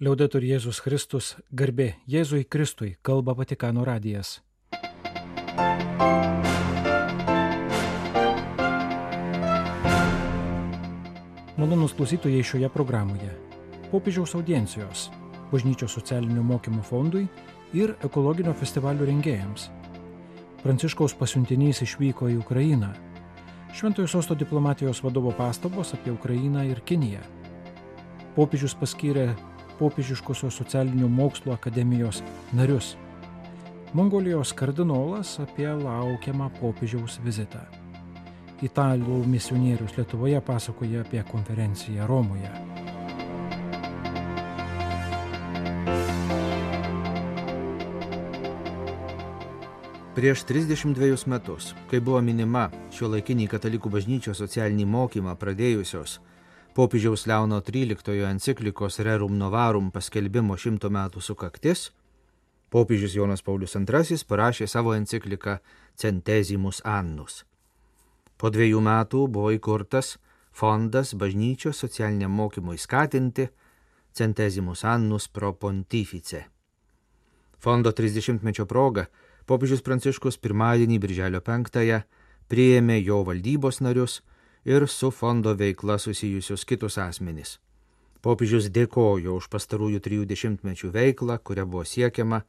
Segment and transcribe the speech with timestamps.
[0.00, 4.40] Liaudetur Jėzus Kristus, garbė Jėzui Kristui, kalba Vatikano radijas.
[11.60, 13.28] Malonus klausytojai šioje programoje.
[13.92, 15.10] Popiežiaus audiencijos,
[15.52, 17.26] bažnyčios socialinių mokymų fondui
[17.76, 19.68] ir ekologinio festivalio rengėjams.
[20.64, 22.94] Pranciškaus pasiuntinys išvyko į Ukrainą.
[23.76, 27.20] Šventojo sosto diplomatijos vadovo pastabos apie Ukrainą ir Kiniją.
[28.34, 29.34] Popiežius paskyrė
[29.78, 32.22] popiežiškosios socialinių mokslo akademijos
[32.52, 32.96] narius.
[33.92, 37.60] Mongolijos kardinolas apie laukiamą popiežiaus vizitą.
[38.62, 42.52] Italų misionierius Lietuvoje pasakoja apie konferenciją Romoje.
[50.12, 56.18] Prieš 32 metus, kai buvo minima šio laikiniai katalikų bažnyčios socialinį mokymą pradėjusios
[56.74, 61.90] popiežiaus Leono XIII enciklikos Rerum Novarum paskelbimo šimto metų sukaktis,
[62.72, 65.58] popiežius Jonas Paulius II parašė savo encikliką
[65.96, 67.44] Centesimus Annus.
[68.40, 70.16] Po dviejų metų buvo įkurtas
[70.52, 73.48] fondas bažnyčios socialiniam mokymui skatinti
[74.12, 76.46] Centesimus Annus pro Pontifice.
[77.58, 79.06] Fondo 30-mečio proga
[79.46, 82.00] popiežius Pranciškus pirmadienį birželio 5-ąją
[82.48, 84.22] priėmė jo valdybos narius
[84.64, 87.58] ir su fondo veikla susijusius kitus asmenys.
[88.22, 92.44] Popiežius dėkojo už pastarųjų trijų dešimtmečių veiklą, kuria buvo siekiama,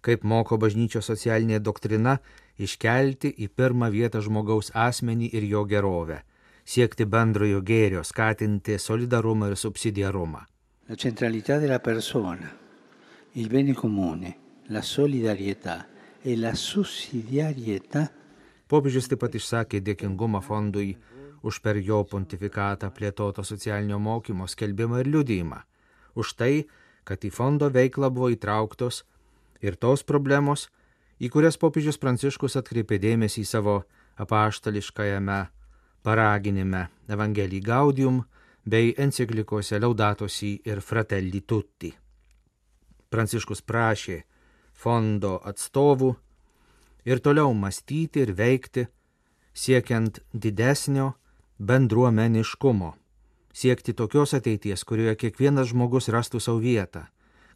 [0.00, 2.16] kaip moko bažnyčios socialinė doktrina,
[2.56, 6.22] iškelti į pirmą vietą žmogaus asmenį ir jo gerovę,
[6.64, 10.46] siekti bendrojo gėrio, skatinti solidarumą ir subsidiarumą.
[10.88, 12.48] La centralità della persona,
[13.34, 14.36] il bene comune,
[14.68, 15.84] la solidarietà
[16.22, 18.08] e la sussidiarietà.
[18.68, 20.94] Popiežius taip pat išsakė dėkingumą fondui
[21.42, 25.60] už per jo pontifikatą plėtoto socialinio mokymo skelbimą ir liudijimą,
[26.18, 26.66] už tai,
[27.04, 29.04] kad į fondo veiklą buvo įtrauktos
[29.64, 30.68] ir tos problemos,
[31.18, 33.82] į kurias popiežius Pranciškus atkreipė dėmesį savo
[34.18, 35.38] apaštališkajame
[36.02, 38.22] paraginime Evangelii Gaudium
[38.64, 41.90] bei enciklikose Laudatosi ir Fratelli Tutti.
[43.08, 44.18] Pranciškus prašė
[44.76, 46.10] fondo atstovų
[47.08, 48.84] ir toliau mąstyti ir veikti,
[49.54, 51.14] siekiant didesnio
[51.58, 52.92] bendruomeniškumo,
[53.52, 57.06] siekti tokios ateities, kurioje kiekvienas žmogus rastų savo vietą,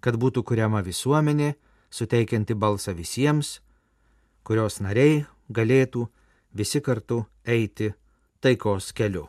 [0.00, 1.54] kad būtų kuriama visuomenė,
[1.90, 3.60] suteikianti balsą visiems,
[4.42, 6.08] kurios nariai galėtų
[6.54, 7.92] visi kartu eiti
[8.42, 9.28] taikos keliu.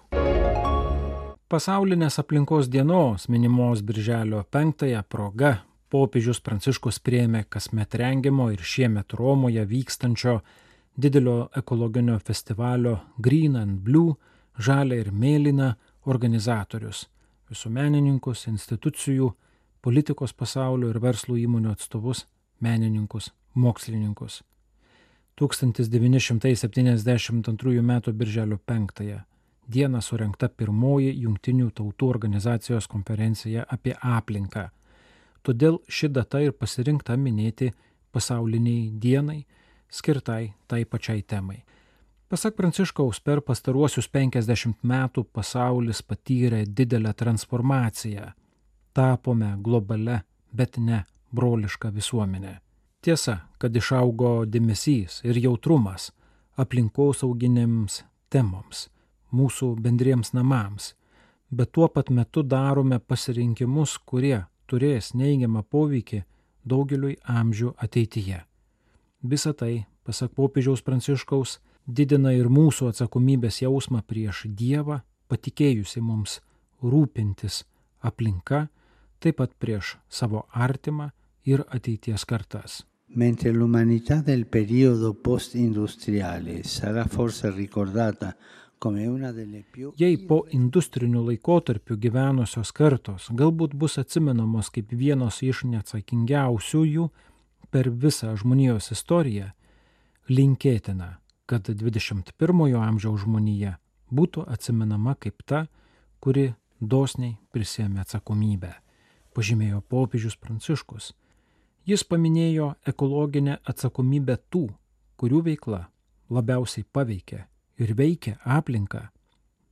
[1.53, 5.59] Pasaulinės aplinkos dienos minimos Birželio 5-ąją proga
[5.93, 10.39] popiežius Pranciškus priėmė kasmet rengimo ir šiemet Romoje vykstančio
[10.97, 14.15] didelio ekologinio festivalio Green and Blue
[14.57, 15.75] žalia ir mėlyna
[16.05, 17.07] organizatorius-
[17.51, 19.33] visuomenininkus, institucijų,
[19.81, 22.25] politikos pasaulio ir verslo įmonių atstovus,
[22.61, 24.43] menininkus, mokslininkus.
[25.35, 28.01] 1972 m.
[28.13, 29.25] birželio 5
[29.69, 34.69] dieną surinkta pirmoji Junktinių tautų organizacijos konferencija apie aplinką.
[35.43, 37.73] Todėl ši data ir pasirinkta minėti
[38.11, 39.45] pasauliniai dienai,
[39.89, 41.63] skirtai tai pačiai temai.
[42.33, 48.31] Pasak Pranciškaus, per pastaruosius 50 metų pasaulis patyrė didelę transformaciją.
[48.97, 50.15] Tapome globale,
[50.49, 52.55] bet ne broliška visuomenė.
[53.05, 56.07] Tiesa, kad išaugo dėmesys ir jautrumas
[56.57, 57.99] aplinkosauginėms
[58.33, 58.87] temoms,
[59.29, 60.87] mūsų bendriems namams,
[61.51, 66.23] bet tuo pat metu darome pasirinkimus, kurie turės neigiamą poveikį
[66.65, 68.41] daugeliui amžių ateityje.
[69.21, 76.39] Visa tai, pasak popiežiaus Pranciškaus, didina ir mūsų atsakomybės jausmą prieš Dievą, patikėjusi mums
[76.83, 77.63] rūpintis
[78.01, 78.67] aplinka,
[79.19, 81.11] taip pat prieš savo artimą
[81.45, 82.83] ir ateities kartas.
[83.15, 88.35] Mentre l'umanità del periodo post-industriale sarà forse ricordata
[88.83, 89.93] come una delle più...
[89.95, 97.05] Jei po industrinių laikotarpių gyvenusios kartos galbūt bus atsimenamos kaip vienos iš neatsakingiausiųjų
[97.71, 99.53] per visą žmonijos istoriją,
[100.27, 101.13] linkėtina,
[101.45, 103.77] kad 21-ojo amžiaus žmonija
[104.13, 105.65] būtų atsimenama kaip ta,
[106.23, 108.71] kuri dosniai prisėmė atsakomybę,
[109.35, 111.13] pažymėjo popiežius Pranciškus.
[111.85, 114.69] Jis paminėjo ekologinę atsakomybę tų,
[115.19, 115.81] kurių veikla
[116.31, 117.43] labiausiai paveikia
[117.77, 119.09] ir veikia aplinką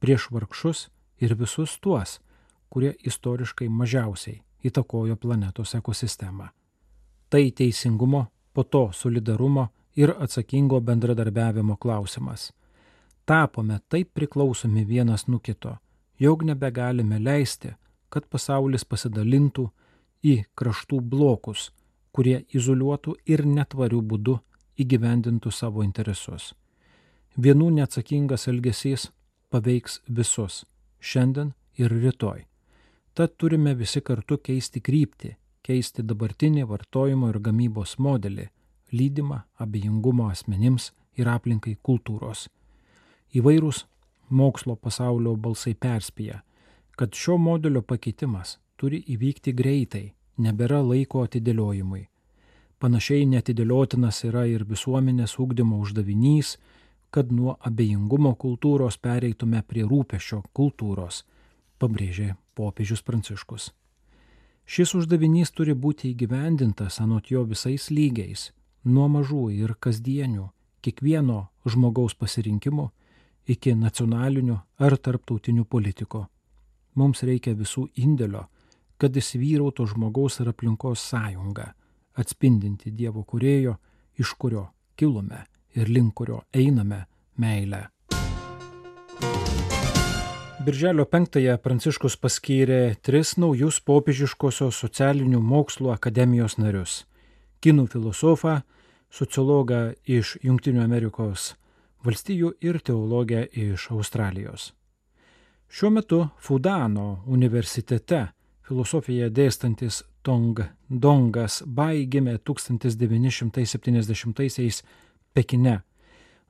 [0.02, 0.90] prieš vargšus
[1.22, 2.20] ir visus tuos,
[2.70, 6.50] kurie istoriškai mažiausiai įtakojo planetos ekosistemą.
[7.30, 9.70] Tai teisingumo, po to solidarumo
[10.02, 12.52] ir atsakingo bendradarbiavimo klausimas.
[13.26, 15.76] Tapome taip priklausomi vienas nuo kito,
[16.20, 17.74] jog nebegalime leisti,
[18.10, 19.70] kad pasaulis pasidalintų
[20.24, 21.70] į kraštų blokus,
[22.12, 24.38] kurie izoliuotų ir netvarių būdų
[24.84, 26.54] įgyvendintų savo interesus.
[27.38, 29.10] Vienų neatsakingas elgesys
[29.50, 30.66] paveiks visus-
[31.10, 32.46] šiandien ir rytoj.
[33.14, 38.50] Tad turime visi kartu keisti kryptį, keisti dabartinį vartojimo ir gamybos modelį,
[38.92, 42.48] lydimą abejingumo asmenims ir aplinkai kultūros.
[43.36, 43.86] Įvairūs
[44.30, 46.42] mokslo pasaulio balsai perspėja,
[46.98, 52.08] kad šio modelio pakeitimas turi įvykti greitai, nebėra laiko atidėliojimui.
[52.82, 56.56] Panašiai netidėliotinas yra ir visuomenės ūkdymo uždavinys,
[57.12, 61.22] kad nuo abejingumo kultūros pereitume prie rūpešio kultūros,
[61.78, 63.70] pabrėžė popiežius Pranciškus.
[64.66, 68.50] Šis uždavinys turi būti įgyvendintas anot jo visais lygiais,
[68.84, 70.48] nuo mažų ir kasdienių,
[70.82, 72.90] kiekvieno žmogaus pasirinkimo
[73.48, 76.28] iki nacionalinių ar tarptautinių politiko.
[76.96, 78.48] Mums reikia visų indėlio,
[78.98, 81.72] kad įsivyrautų žmogaus ir aplinkos sąjunga
[82.18, 83.78] atspindinti Dievo kurėjo,
[84.20, 84.68] iš kurio
[85.00, 85.46] kilome
[85.76, 87.06] ir link kurio einame
[87.38, 87.88] meilę.
[90.62, 97.06] Birželio 5-ąją Pranciškus paskyrė tris naujus popiežiškosios socialinių mokslų akademijos narius-
[97.62, 98.62] kinų filosofą,
[99.12, 101.56] sociologą iš Junktinių Amerikos
[102.06, 104.74] valstijų ir teologę iš Australijos.
[105.72, 108.28] Šiuo metu Fudano universitete
[108.68, 110.60] filosofiją dėstantis Tong
[110.90, 114.84] Dongas Bai gimė 1970-aisiais
[115.34, 115.82] Pekine,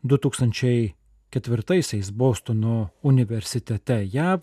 [0.04, 4.42] 2004-aisiais Bostono universitete JAV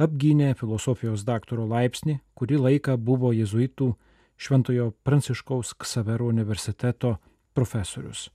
[0.00, 3.96] apgynė filosofijos daktaro laipsnį, kurį laiką buvo jezuitų
[4.40, 7.16] Šventojo Pranciškaus Ksavero universiteto
[7.52, 8.30] profesorius.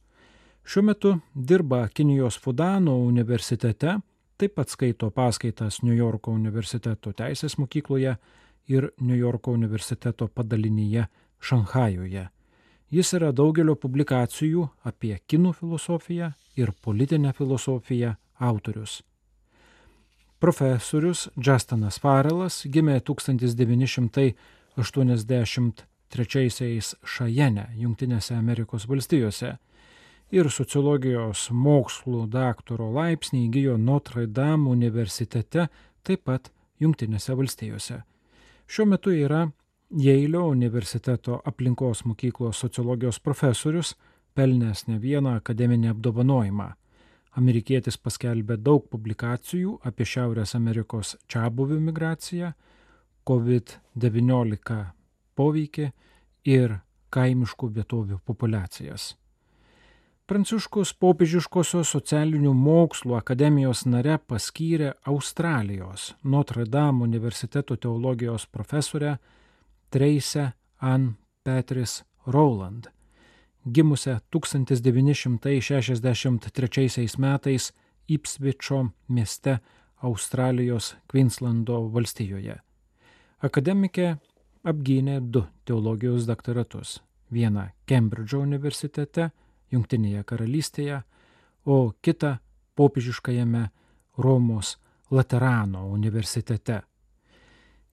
[0.66, 3.98] Šiuo metu dirba Kinijos Fudano universitete,
[4.38, 8.16] taip pat skaito paskaitas New Yorko universiteto teisės mokykloje
[8.68, 11.06] ir New Yorko universiteto padalinyje
[11.42, 12.30] Šanhajuje.
[12.94, 19.01] Jis yra daugelio publikacijų apie kinų filosofiją ir politinę filosofiją autorius.
[20.40, 24.36] Profesorius Justinas Farelas gimė 1983
[27.04, 29.57] Šajene, Junktinėse Amerikos valstijose
[30.31, 35.68] ir sociologijos mokslų daktaro laipsnį įgyjo Notre Dame universitete,
[36.04, 38.02] taip pat Junktinėse valstijose.
[38.68, 39.46] Šiuo metu yra
[39.90, 43.96] Jeilio universiteto aplinkos mokyklos sociologijos profesorius,
[44.36, 46.72] pelnęs ne vieną akademinį apdovanojimą.
[47.36, 52.54] Amerikietis paskelbė daug publikacijų apie Šiaurės Amerikos čiabuvių migraciją,
[53.25, 54.84] COVID-19
[55.36, 55.92] poveikį
[56.46, 56.80] ir
[57.16, 59.16] kaimiškų vietovių populiacijas.
[60.26, 69.20] Pranciškus popiežiškosios socialinių mokslų akademijos nare paskyrė Australijos Notre Dame universiteto teologijos profesorę
[69.94, 71.14] Treisę Ann
[71.46, 72.90] Petris Rowland,
[73.70, 77.74] gimusią 1963 metais
[78.08, 79.60] Ipsvičio mieste
[80.02, 82.58] Australijos Queenslando valstijoje.
[83.46, 84.18] Akademikė
[84.65, 87.00] apgynė du teologijos doktoratus-
[87.35, 89.31] vieną Kembridžo universitete,
[89.71, 91.03] Junktinėje karalystėje,
[91.65, 92.38] o kitą
[92.75, 93.69] popiežiškajame
[94.17, 94.77] Romos
[95.12, 96.81] Laterano universitete.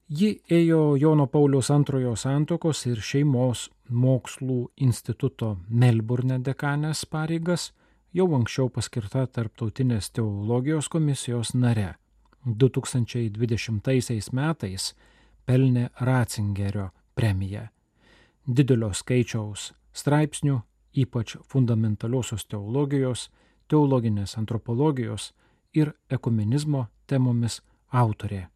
[0.09, 7.71] Ji ėjo Jono Pauliaus antrojo santokos ir šeimos mokslų instituto Melburne dekanės pareigas,
[8.13, 11.95] jau anksčiau paskirta Tarptautinės teologijos komisijos nare.
[12.45, 14.93] 2020 metais
[15.45, 17.67] pelnė Ratzingerio premiją.
[18.47, 20.61] Didelio skaičiaus straipsnių
[20.93, 23.29] ypač fundamentaliosios teologijos,
[23.67, 25.31] teologinės antropologijos
[25.73, 28.47] ir ekumenizmo temomis autorė.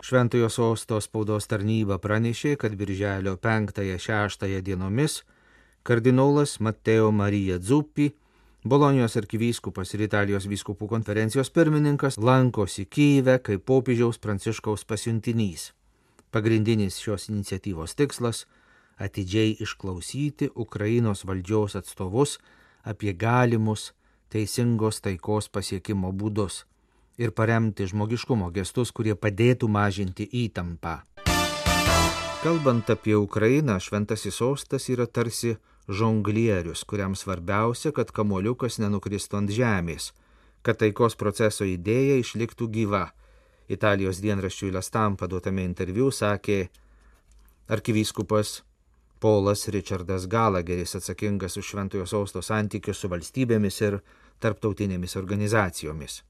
[0.00, 5.20] Šventojo sosto spaudos tarnyba pranešė, kad birželio 5-6 dienomis
[5.82, 8.10] kardinolas Matteo Marija Dzuppi,
[8.64, 15.70] Bolonijos arkivyskupas ir Italijos vyskupų konferencijos pirmininkas lankosi Kyive kaip popiežiaus pranciškaus pasiuntinys.
[16.30, 18.44] Pagrindinis šios iniciatyvos tikslas
[19.00, 22.36] atidžiai išklausyti Ukrainos valdžios atstovus
[22.84, 23.94] apie galimus
[24.28, 26.66] teisingos taikos pasiekimo būdus
[27.16, 31.00] ir paremti žmogiškumo gestus, kurie padėtų mažinti įtampą.
[32.44, 35.56] Kalbant apie Ukrainą, šventasis sostas yra tarsi
[35.90, 40.12] žonglierius, kuriam svarbiausia, kad kamoliukas nenukristų ant žemės,
[40.62, 43.08] kad taikos proceso idėja išliktų gyva.
[43.70, 46.64] Italijos dienraščiui Lastam paduotame interviu sakė
[47.70, 48.60] arkivyskupas
[49.20, 53.98] Polas Richardas Galageris atsakingas už Šventojo Sausto santykius su valstybėmis ir
[54.40, 56.22] tarptautinėmis organizacijomis.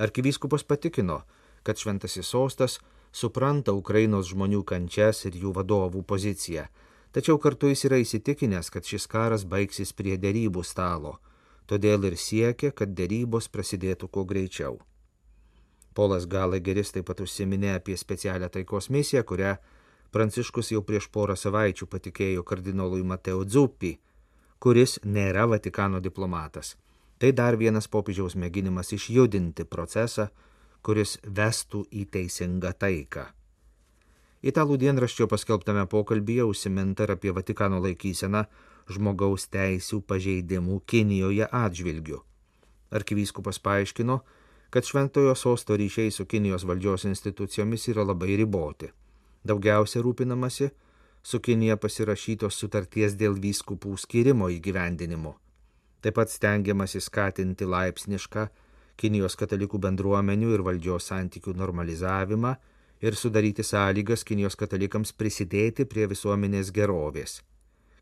[0.00, 1.20] Arkivyskupas patikino,
[1.62, 2.78] kad Šventasis Sostas
[3.12, 6.64] supranta Ukrainos žmonių kančias ir jų vadovų poziciją,
[7.12, 11.18] tačiau kartu jis yra įsitikinęs, kad šis karas baigsis prie dėrybų stalo,
[11.66, 14.80] todėl ir siekia, kad dėrybos prasidėtų kuo greičiau.
[15.92, 19.56] Polas Galageris taip pat užsiminė apie specialią taikos misiją, kurią
[20.12, 23.94] Pranciškus jau prieš porą savaičių patikėjo kardinolui Mateo Dzuppi,
[24.60, 26.74] kuris nėra Vatikano diplomatas.
[27.16, 30.28] Tai dar vienas popiežiaus mėginimas išjudinti procesą,
[30.84, 33.24] kuris vestų į teisingą taiką.
[34.42, 38.42] Italų dienraščio paskelbtame pokalbyje užsiminta ir apie Vatikano laikyseną
[38.90, 42.18] žmogaus teisų pažeidimų Kinijoje atžvilgiu.
[42.90, 44.18] Arkivyskupas paaiškino,
[44.74, 48.90] kad šventojo sosto ryšiai su Kinijos valdžios institucijomis yra labai riboti.
[49.46, 50.70] Daugiausia rūpinamasi
[51.22, 55.36] su Kinija pasirašytos sutarties dėl vyskupų skirimo įgyvendinimo.
[56.02, 58.48] Taip pat stengiamasi skatinti laipsnišką
[58.98, 62.56] Kinijos katalikų bendruomenių ir valdžios santykių normalizavimą
[63.02, 67.40] ir sudaryti sąlygas Kinijos katalikams prisidėti prie visuomenės gerovės.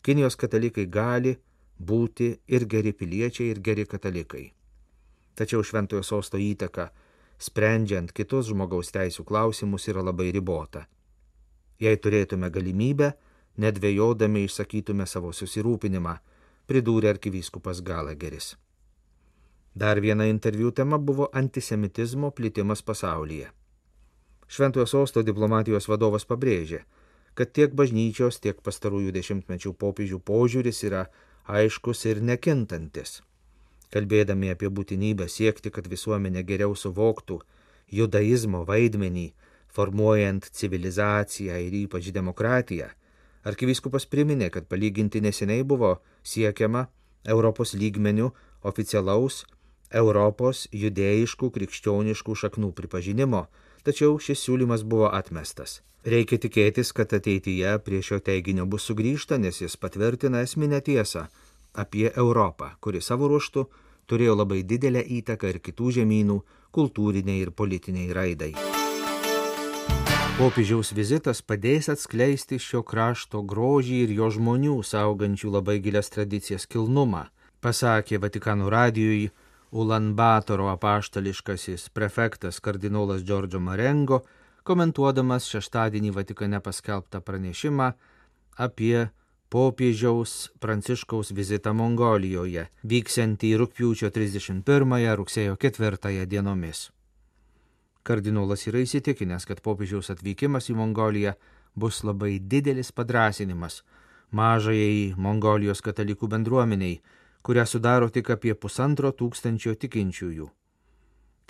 [0.04, 1.37] Kinijos katalikai gali
[1.80, 4.50] būti ir geri piliečiai, ir geri katalikai.
[5.35, 6.90] Tačiau šventojo sosto įtaka,
[7.40, 10.87] sprendžiant kitus žmogaus teisų klausimus, yra labai ribota.
[11.80, 13.14] Jei turėtume galimybę,
[13.57, 16.19] nedvėjodami išsakytume savo susirūpinimą,
[16.69, 18.57] pridūrė arkivyskupas Galageris.
[19.75, 23.49] Dar viena interviu tema buvo antisemitizmo plitimas pasaulyje.
[24.50, 26.80] Šventojo sosto diplomatijos vadovas pabrėžė,
[27.38, 31.04] kad tiek bažnyčios, tiek pastarųjų dešimtmečių popiežių požiūris yra
[31.47, 33.21] aiškus ir nekintantis.
[33.95, 37.38] Kalbėdami apie būtinybę siekti, kad visuomenė geriau suvoktų
[37.95, 39.28] judaizmo vaidmenį,
[39.71, 42.90] formuojant civilizaciją ir ypač demokratiją,
[43.47, 46.88] arkivyskupas priminė, kad palyginti neseniai buvo siekiama
[47.25, 48.30] Europos lygmenių
[48.66, 49.45] oficialaus
[49.90, 53.47] Europos judėjiškų krikščioniškų šaknų pripažinimo,
[53.87, 55.80] tačiau šis siūlymas buvo atmestas.
[56.04, 61.26] Reikia tikėtis, kad ateityje prie šio teiginio bus sugrįžta, nes jis patvirtina esminę tiesą
[61.75, 63.66] apie Europą, kuri savo ruoštų
[64.08, 66.38] turėjo labai didelę įtaką ir kitų žemynų
[66.75, 68.54] kultūriniai ir politiniai raidai.
[70.40, 77.26] Popiežiaus vizitas padės atskleisti šio krašto grožį ir jo žmonių saugančių labai gilias tradicijas kilnumą,
[77.60, 79.28] pasakė Vatikano radijui
[79.71, 84.21] Ulanbatoro apaštališkasis prefektas kardinolas Džordžo Marengo,
[84.67, 87.93] komentuodamas šeštadienį Vatikane paskelbtą pranešimą
[88.59, 89.09] apie
[89.50, 96.91] popiežiaus Pranciškaus vizitą Mongolijoje, vyksiantį rūpjūčio 31 rugsėjo 4 dienomis.
[98.03, 101.35] Kardinolas yra įsitikinęs, kad popiežiaus atvykimas į Mongoliją
[101.77, 103.83] bus labai didelis padrasinimas
[104.31, 107.00] mažajai Mongolijos katalikų bendruomeniai,
[107.42, 110.49] kurią sudaro tik apie pusantro tūkstančio tikinčiųjų.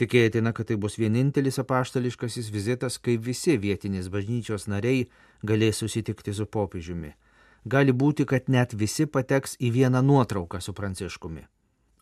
[0.01, 5.11] Tikėtina, kad tai bus vienintelis apaštališkasis vizitas, kai visi vietinės bažnyčios nariai
[5.45, 7.13] galės susitikti su popiežiumi.
[7.69, 11.45] Gali būti, kad net visi pateks į vieną nuotrauką su pranciškumi.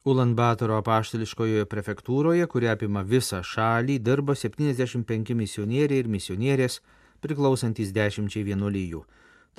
[0.07, 6.79] Ulanbatoro apaštališkojoje prefektūroje, kuri apima visą šalį, dirba 75 misionieriai ir misionierės,
[7.21, 9.03] priklausantis dešimčiai vienuolyjų.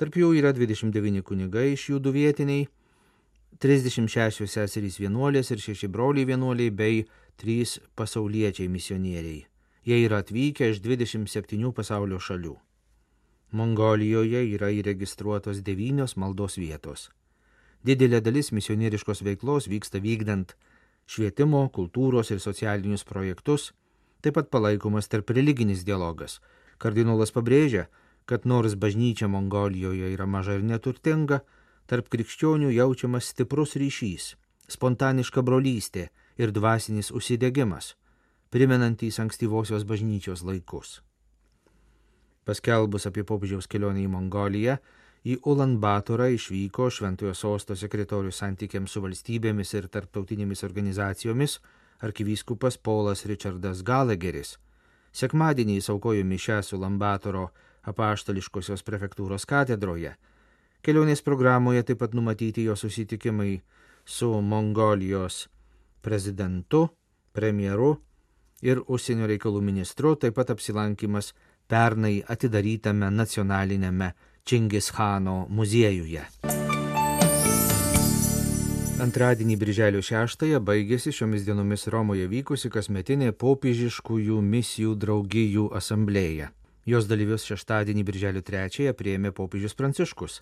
[0.00, 2.70] Tarp jų yra 29 kunigai iš jų du vietiniai
[3.58, 7.04] 36 seserys vienuolės ir 6 broliai vienuoliai bei
[7.42, 9.46] 3 pasauliečiai misionieriai.
[9.84, 12.56] Jie yra atvykę iš 27 pasaulio šalių.
[13.50, 17.08] Mongolijoje yra įregistruotos devynios maldos vietos.
[17.82, 20.54] Didelė dalis misionieriškos veiklos vyksta vykdant
[21.10, 23.72] švietimo, kultūros ir socialinius projektus,
[24.22, 26.38] taip pat palaikomas tarp religinis dialogas.
[26.78, 27.88] Kardinolas pabrėžia,
[28.30, 31.40] kad nors bažnyčia Mongolijoje yra maža ir neturtinga,
[31.90, 34.34] tarp krikščionių jaučiamas stiprus ryšys,
[34.70, 36.06] spontaniška brolystė
[36.38, 37.96] ir dvasinis užsidegimas,
[38.54, 41.00] primenantys ankstyvosios bažnyčios laikus.
[42.46, 44.78] Paskelbus apie popiežiaus kelionę į Mongoliją,
[45.26, 51.58] į Ulanbatorą išvyko Šventojo sosto sekretorius santykiams su valstybėmis ir tarptautinėmis organizacijomis
[52.06, 54.56] arkivyskupas Paulas Richardas Galageris.
[55.12, 57.50] Sekmadienį jis aukojo mišę su Lambatoro
[57.90, 60.14] apaštališkosios prefektūros katedroje
[60.80, 63.58] Kelionės programoje taip pat numatyti jo susitikimai
[64.08, 65.48] su Mongolijos
[66.00, 66.86] prezidentu,
[67.36, 67.90] premjeru
[68.64, 71.34] ir užsienio reikalų ministru, taip pat apsilankimas
[71.68, 74.14] pernai atidarytame nacionalinėme
[74.48, 76.22] Čingischano muziejuje.
[79.04, 86.48] Antradienį Birželio 6-ąją baigėsi šiomis dienomis Romoje vykusi kasmetinė popiežiškųjų misijų draugijų asamblėja.
[86.88, 90.40] Jos dalyvius šeštadienį Birželio 3-ąją prieėmė popiežius Pranciškus.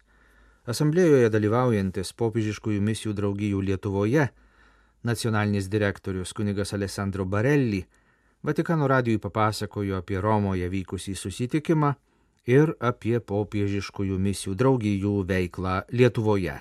[0.67, 4.29] Asamblėjoje dalyvaujantis popiežiškųjų misijų draugijų Lietuvoje
[5.05, 7.85] nacionalinis direktorius kunigas Alessandro Barelli
[8.43, 11.89] Vatikano radijui papasakojo apie Romoje vykusį susitikimą
[12.47, 16.55] ir apie popiežiškųjų misijų draugijų veiklą Lietuvoje.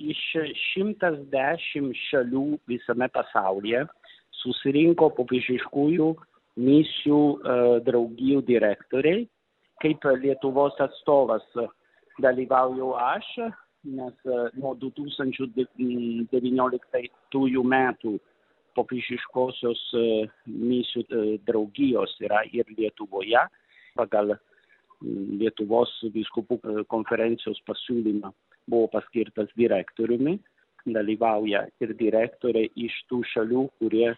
[0.00, 0.22] Iš
[0.70, 3.84] 110 šalių visame pasaulyje
[4.40, 6.08] susirinko popiežiškųjų
[6.64, 7.20] misijų
[7.84, 9.28] draugijų direktoriai.
[9.84, 11.44] Kaip Lietuvos atstovas
[12.22, 13.26] dalyvauju aš,
[13.84, 14.14] nes
[14.56, 17.08] nuo 2019
[17.74, 18.18] metų
[18.74, 19.82] popiežiškosios
[20.46, 23.48] misijų draugijos yra ir Lietuvoje
[23.94, 24.34] pagal
[25.04, 28.30] Lietuvos vyskupų konferencijos pasiūlymą
[28.70, 30.38] buvo paskirtas direktoriumi.
[30.84, 34.10] Dalyvauja ir direktoriai iš tų šalių, kurie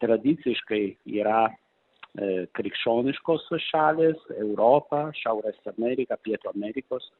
[0.00, 0.82] tradiciškai
[1.18, 7.10] yra e, krikščioniškos šalis- Europa, Šiaurės Amerika, Pietų Amerikos,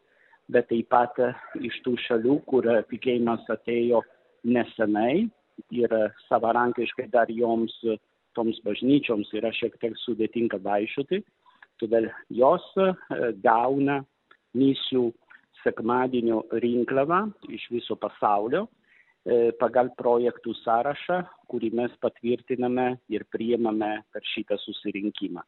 [0.48, 1.18] bet taip pat
[1.60, 4.02] iš tų šalių, kur tikėjimas atėjo
[4.48, 5.28] nesenai
[5.74, 5.94] ir
[6.28, 7.74] savarankiškai dar joms,
[8.36, 11.22] toms bažnyčioms yra šiek tiek sudėtinga vaikščioti,
[11.82, 12.64] todėl jos
[13.42, 14.00] gauna
[14.56, 15.10] misijų
[15.64, 18.66] sekmadienio rinkliavą iš viso pasaulio
[19.60, 21.18] pagal projektų sąrašą,
[21.50, 25.42] kurį mes patvirtiname ir priimame per šitą susirinkimą.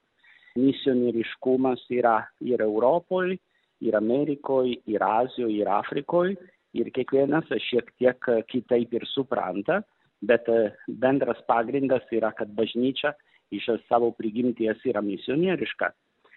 [0.59, 3.39] Misionieriškumas yra ir Europoje,
[3.81, 6.37] ir Amerikoje, ir Azijoje, ir Afrikoje,
[6.77, 9.81] ir kiekvienas šiek tiek kitaip ir supranta,
[10.23, 10.47] bet
[10.87, 13.15] bendras pagrindas yra, kad bažnyčia
[13.51, 15.91] iš savo prigimties yra misionieriška.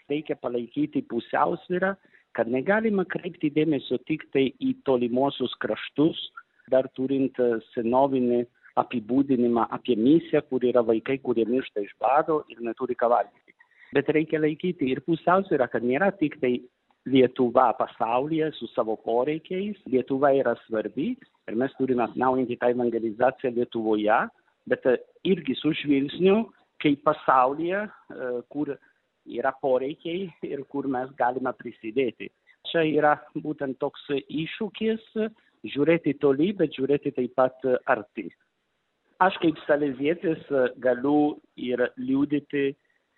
[0.10, 1.94] Reikia palaikyti pusiausvyrą,
[2.34, 6.18] kad negalima kreipti dėmesio tik tai į tolimuosius kraštus,
[6.72, 7.38] dar turint
[7.74, 8.44] senovinį
[8.80, 13.54] apibūdinimą apie misiją, kur yra vaikai, kurie miršta iš bado ir neturi ką valgyti.
[13.94, 16.56] Bet reikia laikyti ir pusiausvyrą, kad nėra tik tai
[17.06, 19.80] Lietuva pasaulyje su savo poreikiais.
[19.92, 21.10] Lietuva yra svarbi
[21.50, 24.20] ir mes turime atnaujinti tą evangelizaciją Lietuvoje,
[24.72, 24.88] bet
[25.28, 26.46] irgi su žvilgsniu,
[26.80, 27.82] kaip pasaulyje,
[28.54, 28.72] kur
[29.28, 32.30] yra poreikiai ir kur mes galime prisidėti.
[32.72, 35.04] Čia yra būtent toks iššūkis
[35.74, 38.30] žiūrėti toli, bet žiūrėti taip pat arti.
[39.24, 40.48] Aš kaip salezietis
[40.84, 42.72] galiu ir liūdyti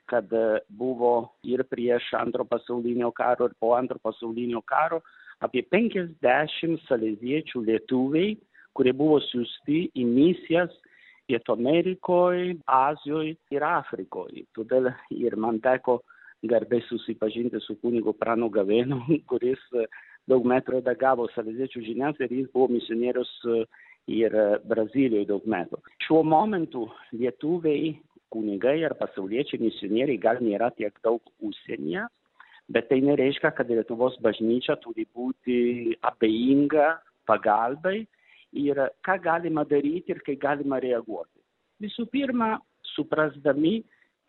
[0.10, 0.32] kad
[0.70, 1.14] buvo
[1.44, 5.02] ir prieš antro pasaulinio karo ir po antro pasaulinio karo
[5.44, 8.36] apie 50 saleziečių lietuviai,
[8.76, 10.74] kurie buvo siūsti į misijas
[11.26, 14.44] Pietų Amerikoje, Azijoje ir Afrikoje.
[14.54, 16.00] Todėl ir man teko
[16.46, 19.62] garbė susipažinti su kunigu Pranu Gavėnu, kuris
[20.30, 23.32] daug metų redagavo saleziečių žinias ir jis buvo misionierius
[24.12, 24.36] ir
[24.70, 25.82] Brazilijoje daug metų.
[26.06, 26.86] Šiuo momentu
[27.18, 27.96] lietuviai
[28.36, 32.04] kunigai ar pasauliečiai misionieriai gal nėra tiek daug užsienyje,
[32.76, 36.90] bet tai nereiškia, kad Lietuvos bažnyčia turi būti abejinga
[37.30, 38.02] pagalbai
[38.56, 41.40] ir ką galima daryti ir kai galima reaguoti.
[41.84, 42.56] Visų pirma,
[42.96, 43.82] suprasdami,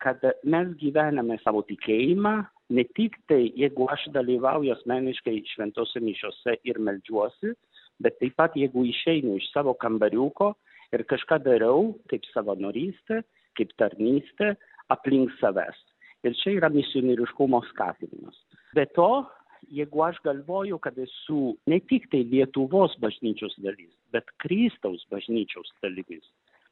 [0.03, 2.35] kad mes gyvename savo tikėjimą,
[2.75, 7.55] ne tik tai, jeigu aš dalyvauju asmeniškai šventose mišiose ir melžiuosi,
[8.03, 10.51] bet taip pat, jeigu išeinu iš savo kambariuko
[10.93, 13.23] ir kažką darau, kaip savanorystė,
[13.57, 14.53] kaip tarnystė
[14.93, 15.77] aplink savęs.
[16.25, 18.37] Ir čia yra misionieriškumo skatinimas.
[18.75, 19.25] Be to,
[19.73, 26.25] jeigu aš galvoju, kad esu ne tik tai Lietuvos bažnyčios dalis, bet Kristaus bažnyčios dalis.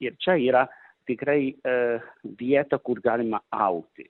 [0.04, 0.66] Ir čia yra
[1.08, 1.76] tikrai e,
[2.40, 4.10] vieta, kur galima aukti.